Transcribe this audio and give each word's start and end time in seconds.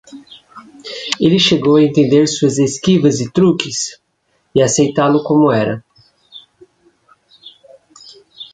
Ele 1.19 1.37
chegou 1.37 1.75
a 1.75 1.83
entender 1.83 2.25
suas 2.25 2.57
esquivas 2.57 3.19
e 3.19 3.31
truques? 3.31 4.01
e 4.55 4.59
aceitá-lo 4.59 5.23
como 5.23 5.51
era. 5.51 5.85